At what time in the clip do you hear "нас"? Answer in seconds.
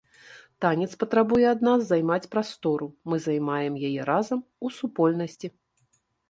1.67-1.79